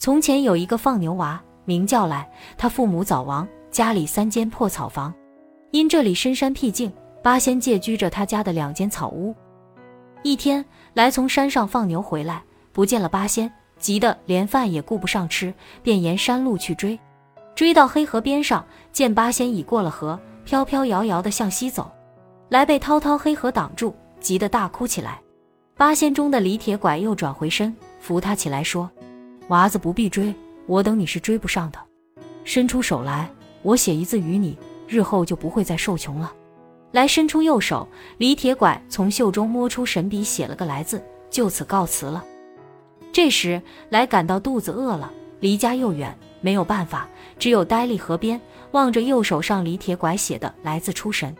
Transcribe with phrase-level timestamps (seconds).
[0.00, 2.26] 从前有一个放牛娃，名叫来，
[2.56, 5.12] 他父母早亡，家里三间破草房。
[5.72, 6.90] 因这里深山僻静，
[7.22, 9.34] 八仙借居着他家的两间草屋。
[10.22, 12.42] 一天，来从山上放牛回来，
[12.72, 16.98] 不见了八仙，急得连饭也顾不上吃，便沿山路去追。
[17.54, 21.92] 追到黑河边上，见八仙已过了河，飘飘摇摇地向西走。
[22.48, 25.20] 来被滔滔黑河挡住，急得大哭起来。
[25.76, 28.90] 八仙中的李铁拐又转回身，扶他起来说。
[29.50, 30.32] 娃子不必追，
[30.66, 31.78] 我等你是追不上的。
[32.44, 33.28] 伸出手来，
[33.62, 36.32] 我写一字与你，日后就不会再受穷了。
[36.92, 37.86] 来伸出右手，
[38.18, 42.24] 李铁拐从袖中摸出神笔，写了个来字，就此告辞了。
[43.12, 48.40] 这时来感到肚子饿了，离家又远，没有办法，只有呆立河边，
[48.70, 51.34] 望着右手上李铁拐写的来字出神。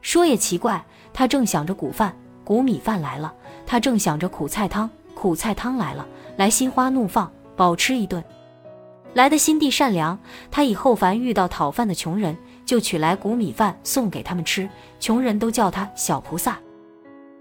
[0.00, 3.34] 说也奇怪，他正想着谷饭，谷米饭来了；
[3.66, 6.06] 他正想着苦菜汤，苦菜汤来了。
[6.36, 7.28] 来心花怒放。
[7.58, 8.22] 饱吃一顿，
[9.14, 10.16] 来的心地善良。
[10.48, 14.70] 他以后凡遇到讨饭的穷人，就取来谷米饭送给他们吃。
[15.00, 16.56] 穷人都叫他小菩萨。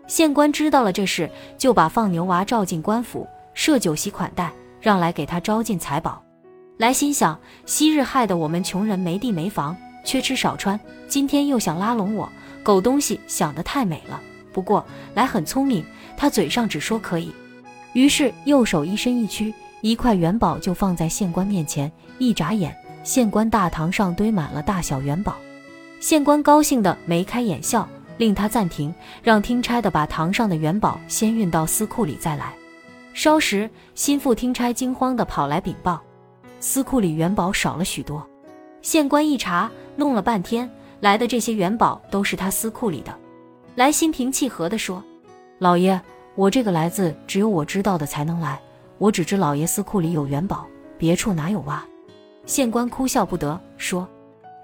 [0.07, 4.51] 县官知道了这事，就把放牛娃召进官府，设酒席款待，
[4.81, 6.23] 让来给他招进财宝。
[6.77, 12.27] 来心想：昔日害得我们穷人没地没房，缺吃少穿，今天又想拉拢我，
[12.63, 14.19] 狗东西想得太美了。
[14.51, 15.85] 不过来很聪明，
[16.17, 17.31] 他嘴上只说可以，
[17.93, 19.53] 于是右手一伸一屈。
[19.81, 25.35] 一块元宝就放在县官面前，一眨眼，县官大堂上堆满了大小元宝。
[25.99, 32.53] 县官高兴的眉开眼笑，令他暂停，让听差的把堂上的元宝先运到司库里再来。
[33.13, 36.01] 稍时，心腹听差惊慌的跑来禀报，
[36.59, 38.27] 司库里元宝少了许多。
[38.81, 43.15] 县官一查，弄了半天，来的这些元宝都是他司库里的。
[43.75, 45.03] 来心平气和地说
[45.59, 45.99] ：“老爷，
[46.35, 48.59] 我这个来字只有我知道的才能来。”
[48.97, 50.65] 我只知老爷司库里有元宝，
[50.97, 51.85] 别处哪有哇？
[52.45, 54.07] 县官哭笑不得，说：“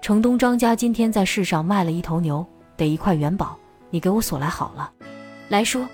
[0.02, 2.44] 城东张家今天在市上卖了一头牛，
[2.76, 3.56] 得一块元宝，
[3.90, 4.90] 你给我索来好了。”
[5.48, 5.86] 来说：“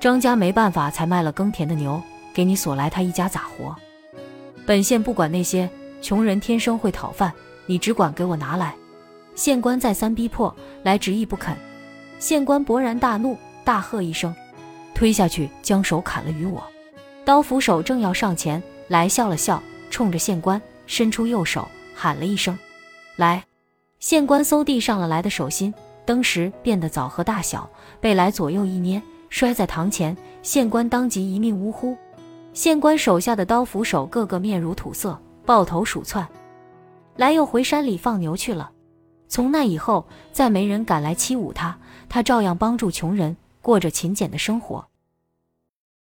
[0.00, 2.02] 张家没办法，才卖了耕田的牛，
[2.34, 3.76] 给你索来，他一家咋活？
[4.66, 5.68] 本县不管那些，
[6.02, 7.32] 穷人天生会讨饭，
[7.66, 8.74] 你只管给我拿来。”
[9.36, 11.54] 县官再三逼迫，来执意不肯。
[12.18, 14.34] 县官勃然大怒，大喝一声
[14.94, 16.60] ：“推下去，将手砍了与我！”
[17.26, 19.60] 刀斧手正要上前，来笑了笑，
[19.90, 22.56] 冲着县官伸出右手，喊了一声
[23.18, 23.44] ：“来！”
[23.98, 27.68] 县官嗖地上了来的手心，登时变得枣核大小，
[28.00, 30.16] 被来左右一捏，摔在堂前。
[30.44, 31.96] 县官当即一命呜呼。
[32.52, 36.24] 县官手下的刀斧手个个面如土色，抱头鼠窜。
[37.16, 38.70] 来又回山里放牛去了。
[39.26, 41.76] 从那以后，再没人敢来欺侮他，
[42.08, 44.86] 他照样帮助穷人，过着勤俭的生活。